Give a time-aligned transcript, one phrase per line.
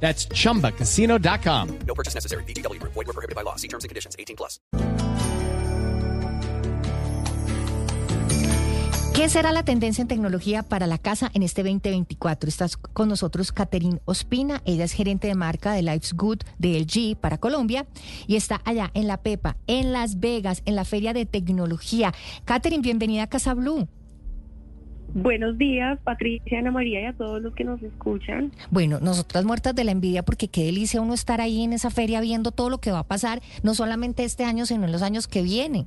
[0.00, 1.78] That's chumbacasino.com.
[1.86, 2.44] No purchase necessary.
[2.44, 2.80] BGW.
[2.82, 3.56] Void were prohibited by law.
[3.56, 4.14] See terms and conditions.
[4.18, 4.60] 18 plus.
[9.16, 12.50] ¿Qué será la tendencia en tecnología para la casa en este 2024?
[12.50, 17.18] Estás con nosotros Catherine Ospina, ella es gerente de marca de Life's Good de LG
[17.18, 17.86] para Colombia
[18.26, 22.12] y está allá en La Pepa, en Las Vegas, en la Feria de Tecnología.
[22.44, 23.88] Catherine, bienvenida a Casa Blue.
[25.18, 28.52] Buenos días, Patricia, Ana María y a todos los que nos escuchan.
[28.70, 32.20] Bueno, nosotras muertas de la envidia porque qué delicia uno estar ahí en esa feria
[32.20, 35.26] viendo todo lo que va a pasar, no solamente este año, sino en los años
[35.26, 35.86] que vienen.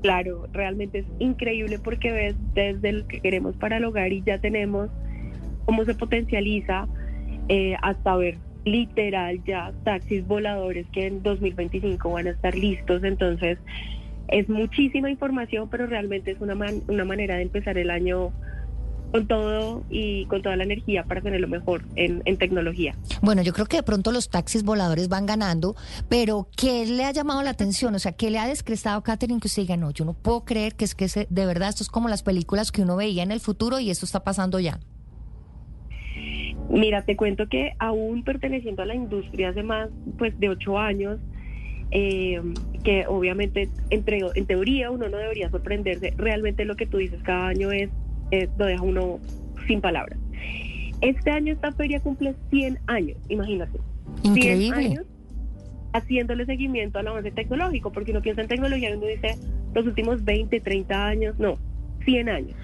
[0.00, 4.38] Claro, realmente es increíble porque ves desde lo que queremos para el hogar y ya
[4.38, 4.88] tenemos
[5.66, 6.88] cómo se potencializa
[7.50, 13.04] eh, hasta ver literal ya taxis voladores que en 2025 van a estar listos.
[13.04, 13.58] Entonces,
[14.28, 16.54] es muchísima información, pero realmente es una,
[16.88, 18.32] una manera de empezar el año
[19.12, 22.96] con todo y con toda la energía para tenerlo mejor en, en, tecnología.
[23.20, 25.76] Bueno, yo creo que de pronto los taxis voladores van ganando,
[26.08, 27.94] pero ¿qué le ha llamado la atención?
[27.94, 30.74] O sea, ¿qué le ha descrestado Catherine que usted diga, no, yo no puedo creer
[30.74, 33.40] que es que de verdad esto es como las películas que uno veía en el
[33.40, 34.80] futuro y esto está pasando ya?
[36.70, 41.20] Mira, te cuento que aún perteneciendo a la industria hace más pues de ocho años,
[41.92, 42.40] eh,
[42.82, 46.14] que obviamente entre, en teoría uno no debería sorprenderse.
[46.16, 47.90] Realmente lo que tú dices cada año es,
[48.58, 49.20] lo deja uno
[49.66, 50.18] sin palabras.
[51.02, 53.78] Este año esta feria cumple 100 años, imagínate.
[54.22, 54.66] Increíble.
[54.66, 55.06] 100 años
[55.92, 59.36] haciéndole seguimiento al avance tecnológico, porque uno piensa en tecnología y uno dice
[59.74, 61.58] los últimos 20, 30 años, no,
[62.04, 62.56] 100 años.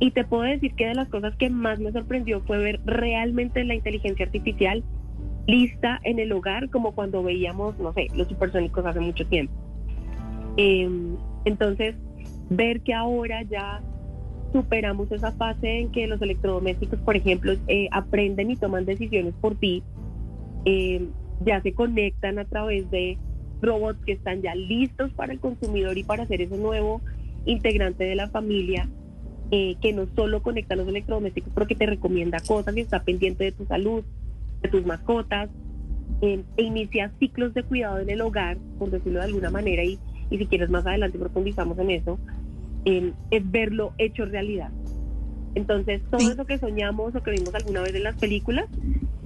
[0.00, 3.62] Y te puedo decir que de las cosas que más me sorprendió fue ver realmente
[3.64, 4.82] la inteligencia artificial
[5.46, 9.52] lista en el hogar como cuando veíamos, no sé, los supersónicos hace mucho tiempo.
[10.56, 11.94] Em, entonces,
[12.50, 13.82] ver que ahora ya
[14.52, 19.56] superamos esa fase en que los electrodomésticos, por ejemplo, eh, aprenden y toman decisiones por
[19.56, 19.82] ti,
[20.64, 21.08] em,
[21.44, 23.18] ya se conectan a través de
[23.60, 27.00] robots que están ya listos para el consumidor y para ser ese nuevo
[27.46, 28.88] integrante de la familia,
[29.50, 33.44] eh, que no solo conecta los electrodomésticos, pero que te recomienda cosas y está pendiente
[33.44, 34.04] de tu salud,
[34.64, 35.50] de tus mascotas,
[36.22, 39.98] eh, e inicia ciclos de cuidado en el hogar, por decirlo de alguna manera, y,
[40.30, 42.18] y si quieres más adelante profundizamos en eso,
[42.84, 44.70] eh, es verlo hecho realidad.
[45.54, 48.64] Entonces, todo eso que soñamos o que vimos alguna vez en las películas,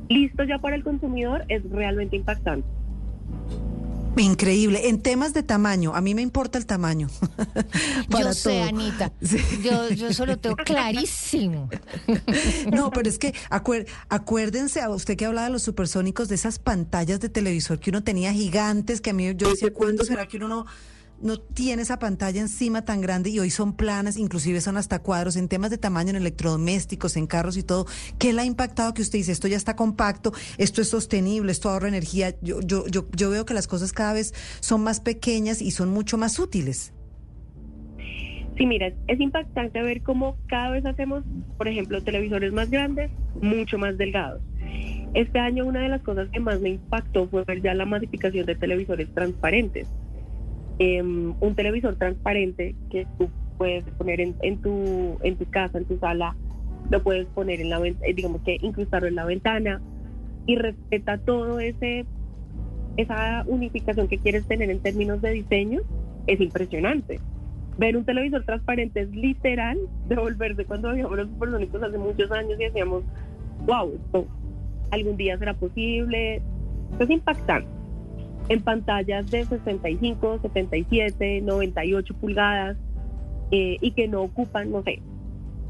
[0.08, 2.68] listo ya para el consumidor, es realmente impactante.
[4.18, 4.88] Increíble.
[4.88, 7.08] En temas de tamaño, a mí me importa el tamaño.
[8.08, 9.12] yo sé, Anita.
[9.62, 11.68] Yo, yo eso lo tengo clarísimo.
[12.72, 13.34] no, pero es que
[14.08, 18.02] acuérdense, a usted que hablaba de los supersónicos, de esas pantallas de televisor que uno
[18.02, 20.66] tenía gigantes, que a mí yo decía, ¿cuándo será que uno no
[21.20, 25.36] no tiene esa pantalla encima tan grande y hoy son planas, inclusive son hasta cuadros
[25.36, 27.86] en temas de tamaño, en electrodomésticos, en carros y todo.
[28.18, 31.70] ¿Qué le ha impactado que usted dice, esto ya está compacto, esto es sostenible, esto
[31.70, 32.34] ahorra energía?
[32.40, 35.88] Yo, yo, yo, yo veo que las cosas cada vez son más pequeñas y son
[35.88, 36.92] mucho más útiles.
[38.56, 41.22] Sí, mira, es impactante ver cómo cada vez hacemos,
[41.56, 44.42] por ejemplo, televisores más grandes, mucho más delgados.
[45.14, 48.46] Este año una de las cosas que más me impactó fue ver ya la masificación
[48.46, 49.86] de televisores transparentes
[50.78, 55.98] Em, un televisor transparente que tú puedes poner en, tu, en tu casa, en tu
[55.98, 56.36] sala,
[56.90, 59.82] lo puedes poner en la eh, digamos que incrustarlo en la ventana
[60.46, 62.06] y respeta todo ese
[62.96, 65.80] esa unificación que quieres tener en términos de diseño
[66.26, 67.20] es impresionante.
[67.76, 69.78] Ver un televisor transparente es literal
[70.08, 73.04] devolverse cuando habíamos los supersónicos hace muchos años y decíamos,
[73.66, 74.26] wow, esto
[74.90, 76.40] algún día será posible.
[76.98, 77.77] es impactante
[78.48, 82.76] en pantallas de 65, 77, 98 pulgadas
[83.50, 85.00] eh, y que no ocupan, no sé,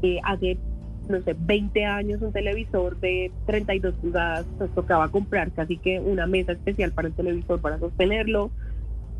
[0.01, 0.57] eh, hace,
[1.07, 6.25] no sé, 20 años un televisor de 32 pulgadas, nos tocaba comprar casi que una
[6.25, 8.51] mesa especial para el televisor para sostenerlo.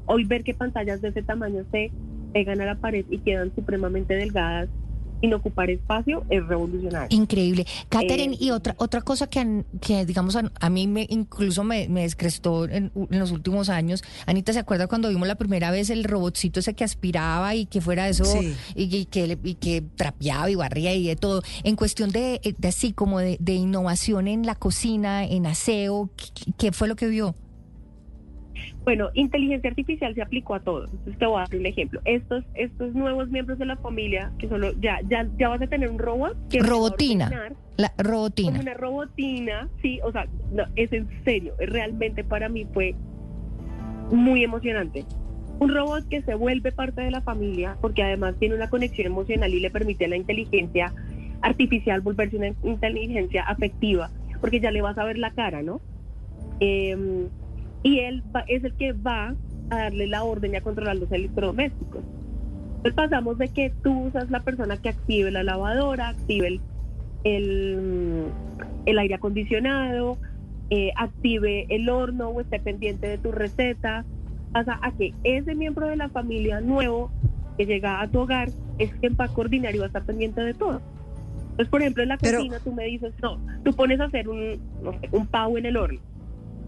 [0.05, 1.91] Hoy ver que pantallas de ese tamaño se
[2.33, 4.69] pegan a la pared y quedan supremamente delgadas
[5.21, 7.07] sin ocupar espacio es revolucionario.
[7.15, 7.65] Increíble.
[7.89, 12.01] Catherine, eh, y otra otra cosa que, que digamos, a, mí me incluso me, me
[12.01, 14.03] descrestó en, los últimos años.
[14.25, 17.81] Anita, ¿se acuerda cuando vimos la primera vez el robotcito ese que aspiraba y que
[17.81, 18.25] fuera eso,
[18.75, 21.43] y, que, y que trapeaba y barría y de todo?
[21.63, 26.09] En cuestión de, así como de, innovación en la cocina, en aseo,
[26.57, 27.35] ¿qué, fue lo que vio?
[28.85, 30.89] Bueno, inteligencia artificial se aplicó a todos.
[30.91, 32.01] Entonces te voy a dar un ejemplo.
[32.05, 35.89] Estos, estos nuevos miembros de la familia, que solo ya, ya, ya vas a tener
[35.89, 37.29] un robot que va a Robotina.
[37.77, 38.59] La como robotina.
[38.59, 42.93] una robotina, sí, o sea, no, es en serio, realmente para mí fue
[44.11, 45.05] muy emocionante.
[45.59, 49.53] Un robot que se vuelve parte de la familia, porque además tiene una conexión emocional
[49.53, 50.93] y le permite a la inteligencia
[51.41, 54.09] artificial volverse una inteligencia afectiva,
[54.41, 55.79] porque ya le vas a ver la cara, ¿no?
[56.59, 57.27] Eh,
[57.83, 59.35] y él va- es el que va
[59.69, 62.01] a darle la orden y a controlar los electrodomésticos.
[62.77, 66.61] Entonces pasamos de que tú usas la persona que active la lavadora, active el,
[67.23, 68.23] el,
[68.85, 70.17] el aire acondicionado,
[70.69, 74.05] eh, active el horno o esté pendiente de tu receta,
[74.51, 77.11] pasa a que ese miembro de la familia nuevo
[77.57, 80.41] que llega a tu hogar es quien va a coordinar y va a estar pendiente
[80.41, 80.81] de todo.
[81.51, 84.29] Entonces, por ejemplo, en la Pero- cocina tú me dices, no, tú pones a hacer
[84.29, 85.99] un, no sé, un pavo en el horno.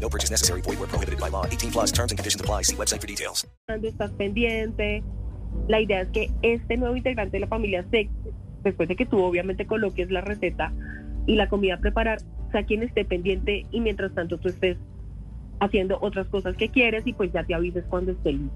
[0.00, 0.60] No purchase necessary.
[0.62, 1.44] Void where prohibited by law.
[1.46, 2.62] 18 plus terms and conditions apply.
[2.62, 3.46] See website for details.
[3.66, 5.02] cuando estás pendiente.
[5.68, 8.08] La idea es que este nuevo integrante de la familia, se,
[8.62, 10.72] después de que tú obviamente coloques la receta
[11.26, 12.18] y la comida a preparar,
[12.52, 14.76] sea quien esté pendiente y mientras tanto tú estés
[15.60, 18.54] haciendo otras cosas que quieres y pues ya te avises cuando esté listo.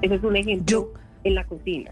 [0.00, 0.92] Ese es un ejemplo Yo-
[1.24, 1.90] en la cocina.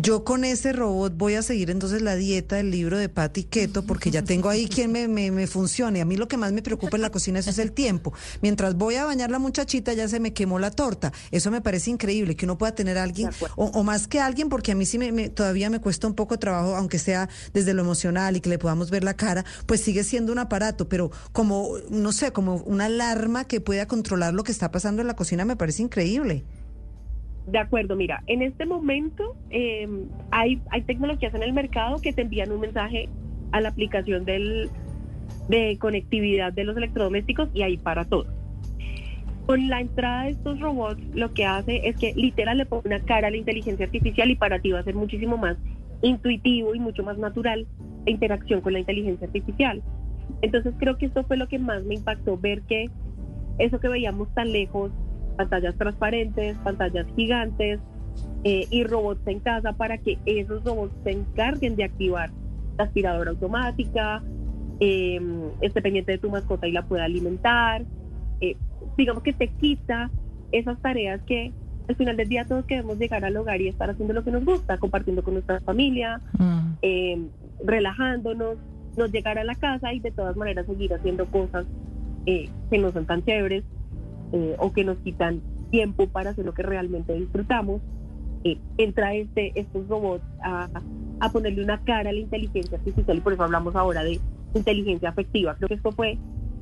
[0.00, 3.82] Yo con ese robot voy a seguir entonces la dieta del libro de Patti Keto
[3.82, 6.00] porque ya tengo ahí quien me, me, me funcione.
[6.00, 8.12] A mí lo que más me preocupa en la cocina eso es el tiempo.
[8.40, 11.12] Mientras voy a bañar la muchachita ya se me quemó la torta.
[11.32, 14.48] Eso me parece increíble que uno pueda tener a alguien o, o más que alguien
[14.48, 17.74] porque a mí sí me, me- todavía me cuesta un poco trabajo aunque sea desde
[17.74, 21.10] lo emocional y que le podamos ver la cara, pues sigue siendo un aparato, pero
[21.32, 25.16] como no sé, como una alarma que pueda controlar lo que está pasando en la
[25.16, 26.44] cocina me parece increíble.
[27.50, 29.88] De acuerdo, mira, en este momento eh,
[30.30, 33.08] hay, hay tecnologías en el mercado que te envían un mensaje
[33.52, 34.70] a la aplicación del,
[35.48, 38.26] de conectividad de los electrodomésticos y ahí para todo.
[39.46, 43.00] Con la entrada de estos robots, lo que hace es que literal le pone una
[43.00, 45.56] cara a la inteligencia artificial y para ti va a ser muchísimo más
[46.02, 47.66] intuitivo y mucho más natural
[48.04, 49.82] la interacción con la inteligencia artificial.
[50.42, 52.90] Entonces creo que esto fue lo que más me impactó, ver que
[53.58, 54.92] eso que veíamos tan lejos
[55.38, 57.78] pantallas transparentes, pantallas gigantes
[58.42, 62.30] eh, y robots en casa para que esos robots se encarguen de activar
[62.76, 64.22] la aspiradora automática,
[64.80, 65.20] eh,
[65.60, 67.84] esté pendiente de tu mascota y la pueda alimentar.
[68.40, 68.56] eh,
[68.96, 70.10] digamos que te quita
[70.52, 71.52] esas tareas que
[71.88, 74.44] al final del día todos queremos llegar al hogar y estar haciendo lo que nos
[74.44, 76.72] gusta, compartiendo con nuestra familia, Mm.
[76.82, 77.18] eh,
[77.64, 78.58] relajándonos,
[78.96, 81.64] no llegar a la casa y de todas maneras seguir haciendo cosas
[82.26, 83.64] eh, que no son tan chéveres
[84.32, 85.40] eh, o que nos quitan
[85.70, 87.80] tiempo para hacer lo que realmente disfrutamos.
[88.44, 90.68] Eh, entra este, estos robots a,
[91.20, 94.20] a ponerle una cara a la inteligencia artificial y por eso hablamos ahora de
[94.54, 95.54] inteligencia afectiva.
[95.56, 96.18] Creo que esto fue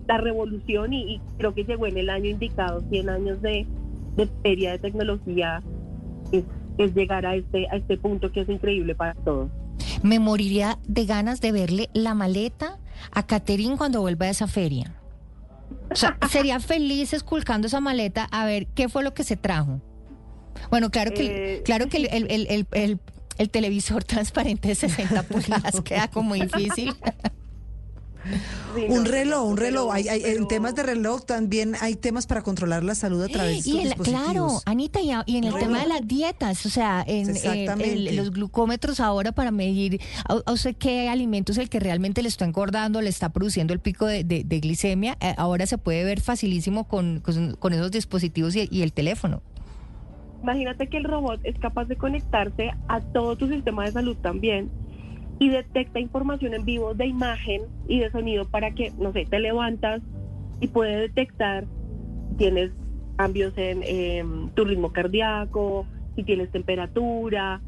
[0.07, 3.67] la revolución y, creo que llegó en el año indicado, 100 años de,
[4.17, 5.63] de feria de tecnología,
[6.33, 6.45] es,
[6.79, 9.51] es llegar a este, a este punto que es increíble para todos.
[10.03, 12.79] Me moriría de ganas de verle la maleta
[13.13, 14.95] a Caterín cuando vuelva de esa feria.
[15.97, 19.81] O sea, sería feliz esculcando esa maleta a ver qué fue lo que se trajo.
[20.71, 21.63] Bueno, claro que, Eh.
[21.65, 23.01] claro que el, el- el- el- el-
[23.39, 26.95] el televisor transparente de 60 pulgadas queda como difícil.
[28.75, 29.91] Sí, Un no, reloj, un reloj.
[29.93, 33.65] Hay, hay- En temas de reloj también hay temas para controlar la salud a través
[33.65, 34.61] de Y el- claro.
[34.67, 35.59] Anita, y, en el No.
[35.59, 40.53] tema de las dietas, o sea, en, en los glucómetros ahora para medir a, a
[40.53, 44.07] usted qué alimento es el que realmente le está engordando, le está produciendo el pico
[44.07, 48.55] de, de- de glicemia, eh, ahora se puede ver facilísimo con, con, con esos dispositivos
[48.57, 49.41] y, y el teléfono.
[50.43, 54.71] Imagínate que el robot es capaz de conectarse a todo tu sistema de salud también
[55.39, 59.39] y detecta información en vivo de imagen y de sonido para que, no sé, te
[59.39, 60.01] levantas
[60.61, 61.65] y puede detectar
[62.31, 62.71] si tienes
[63.17, 67.61] cambios en em, tu ritmo cardíaco, si tienes temperatura.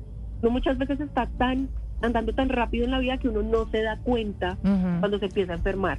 [0.43, 1.69] No muchas veces está tan
[2.01, 4.57] andando tan rápido en la vida que uno no se da cuenta
[5.01, 5.99] cuando se empieza a enfermar.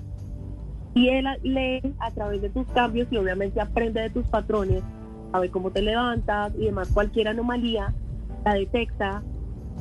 [0.96, 4.82] Y él a- lee a través de tus cambios y obviamente aprende de tus patrones,
[5.32, 7.94] sabe cómo te levantas y demás, cualquier anomalía
[8.46, 9.22] la detecta,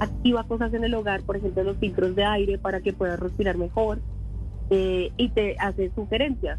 [0.01, 3.57] activa cosas en el hogar, por ejemplo los filtros de aire para que puedas respirar
[3.57, 3.99] mejor
[4.71, 6.59] eh, y te hace sugerencias.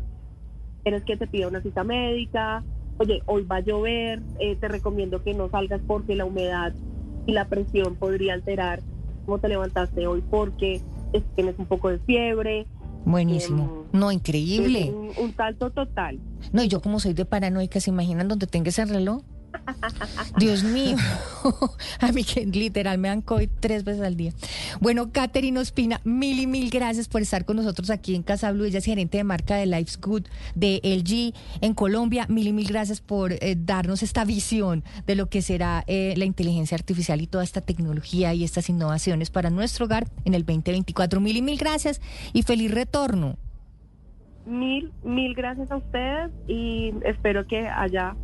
[0.83, 2.63] Quieres que te pida una cita médica,
[2.97, 6.73] oye, hoy va a llover, eh, te recomiendo que no salgas porque la humedad
[7.25, 8.81] y la presión podría alterar
[9.25, 10.81] cómo te levantaste hoy porque
[11.13, 12.65] es- tienes un poco de fiebre.
[13.05, 13.63] Buenísimo.
[13.93, 14.93] Em, No, increíble.
[14.95, 16.19] Un, un salto total.
[16.51, 19.21] No, y yo como soy de paranoica, ¿se imaginan donde tenga ese reloj?
[20.37, 20.97] Dios mío,
[21.99, 24.33] a mí que literal me dan COVID tres veces al día.
[24.79, 28.65] Bueno, Katherine Ospina, mil y mil gracias por estar con nosotros aquí en Casa Blue.
[28.65, 30.23] Ella es gerente de marca de Life's Good
[30.55, 32.25] de LG en Colombia.
[32.29, 36.25] Mil y mil gracias por eh, darnos esta visión de lo que será eh, la
[36.25, 41.19] inteligencia artificial y toda esta tecnología y estas innovaciones para nuestro hogar en el 2024.
[41.19, 42.01] Mil y mil gracias
[42.33, 43.37] y feliz retorno.
[44.45, 48.15] Mil, mil gracias a ustedes y espero que haya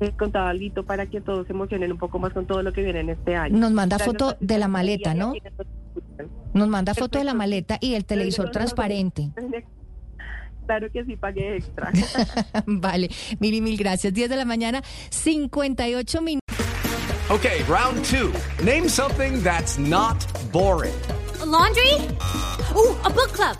[0.00, 2.82] eh, contado algo para que todos se emocionen un poco más con todo lo que
[2.82, 3.58] viene en este año.
[3.58, 5.34] Nos manda foto de la maleta, ¿no?
[6.52, 9.30] nos manda foto de la maleta y del televisor transparente.
[10.66, 11.92] Claro que sí, pagué extra.
[12.66, 14.12] vale, mil y mil gracias.
[14.12, 16.42] 10 de la mañana, 58 minutos.
[17.30, 18.32] Okay, round two.
[18.64, 20.94] Name something that's not boring.
[21.40, 21.92] A laundry?
[22.74, 23.56] Ooh, a book club.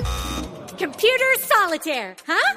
[0.76, 2.56] Computer solitaire, huh?